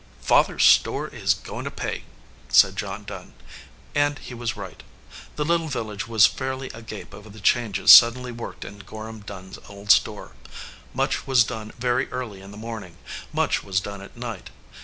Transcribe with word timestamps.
"Father 0.23 0.55
s 0.55 0.63
store 0.63 1.09
is 1.09 1.35
going 1.35 1.63
to 1.63 1.69
pay!" 1.69 2.05
said 2.49 2.75
John 2.75 3.03
Dunn. 3.03 3.35
And 3.93 4.17
he 4.17 4.33
was 4.33 4.57
right. 4.57 4.81
The 5.35 5.45
little 5.45 5.67
village 5.67 6.07
was 6.07 6.25
fairly 6.25 6.71
agape 6.73 7.13
over 7.13 7.29
the 7.29 7.39
changes 7.39 7.91
suddenly 7.91 8.31
worked 8.31 8.65
in 8.65 8.79
Gorham 8.79 9.19
Dunn 9.19 9.51
s 9.51 9.59
old 9.69 9.91
store. 9.91 10.31
Much 10.95 11.27
was 11.27 11.43
done 11.43 11.71
very 11.77 12.11
early 12.11 12.41
in 12.41 12.49
the 12.49 12.57
morning. 12.57 12.97
Much 13.31 13.63
was 13.63 13.79
done 13.79 14.01
at 14.01 14.17
night. 14.17 14.49